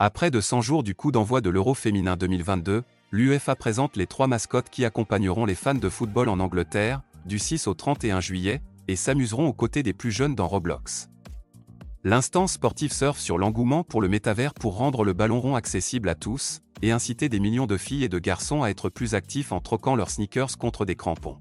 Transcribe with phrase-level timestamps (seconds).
[0.00, 4.08] À près de 100 jours du coup d'envoi de l'Euro féminin 2022, l'UEFA présente les
[4.08, 8.60] trois mascottes qui accompagneront les fans de football en Angleterre, du 6 au 31 juillet,
[8.88, 11.10] et s'amuseront aux côtés des plus jeunes dans Roblox.
[12.02, 16.16] L'instance sportive surfe sur l'engouement pour le métavers pour rendre le ballon rond accessible à
[16.16, 19.60] tous, et inciter des millions de filles et de garçons à être plus actifs en
[19.60, 21.38] troquant leurs sneakers contre des crampons.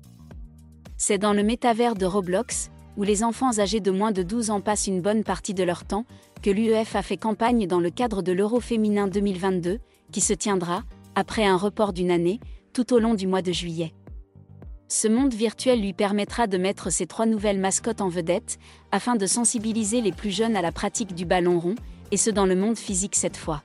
[0.95, 4.61] C'est dans le métavers de Roblox, où les enfants âgés de moins de 12 ans
[4.61, 6.05] passent une bonne partie de leur temps,
[6.41, 9.79] que l'UEF a fait campagne dans le cadre de l'Euro féminin 2022,
[10.11, 10.83] qui se tiendra,
[11.15, 12.39] après un report d'une année,
[12.73, 13.93] tout au long du mois de juillet.
[14.87, 18.59] Ce monde virtuel lui permettra de mettre ses trois nouvelles mascottes en vedette,
[18.91, 21.75] afin de sensibiliser les plus jeunes à la pratique du ballon rond,
[22.11, 23.63] et ce dans le monde physique cette fois.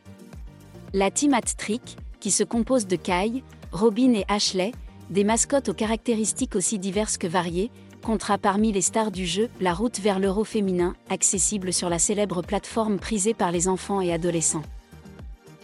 [0.95, 3.43] La team Hat-Trick, qui se compose de Kai,
[3.73, 4.73] Robin et Ashley,
[5.11, 9.75] des mascottes aux caractéristiques aussi diverses que variées, comptera parmi les stars du jeu La
[9.75, 14.63] route vers l'euro féminin, accessible sur la célèbre plateforme prisée par les enfants et adolescents.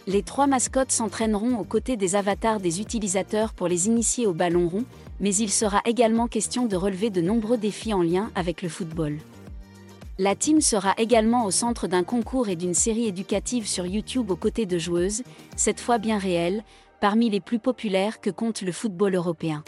[0.07, 4.69] Les trois mascottes s'entraîneront aux côtés des avatars des utilisateurs pour les initier au ballon
[4.69, 4.85] rond,
[5.19, 9.17] mais il sera également question de relever de nombreux défis en lien avec le football.
[10.17, 14.35] La team sera également au centre d'un concours et d'une série éducative sur YouTube aux
[14.35, 15.23] côtés de joueuses,
[15.57, 16.63] cette fois bien réelles,
[17.01, 19.63] parmi les plus populaires que compte le football européen.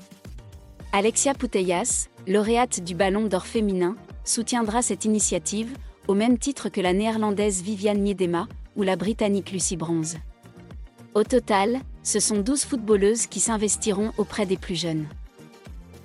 [0.93, 5.75] Alexia Putellas, lauréate du Ballon d'Or féminin, soutiendra cette initiative,
[6.07, 10.17] au même titre que la néerlandaise Viviane Miedema ou la britannique Lucy Bronze.
[11.13, 15.07] Au total, ce sont 12 footballeuses qui s'investiront auprès des plus jeunes.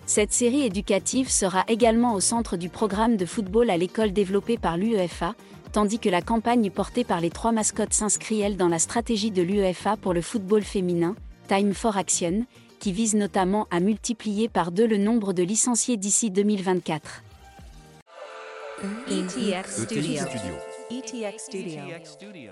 [0.05, 4.77] Cette série éducative sera également au centre du programme de football à l'école développé par
[4.77, 5.35] l'UEFA,
[5.71, 9.43] tandis que la campagne portée par les trois mascottes s'inscrit elle dans la stratégie de
[9.43, 11.15] l'UEFA pour le football féminin,
[11.49, 12.45] Time for Action,
[12.83, 17.23] qui vise notamment à multiplier par deux le nombre de licenciés d'ici 2024.
[19.09, 20.25] ETX Studio.
[20.91, 22.51] ETX Studio.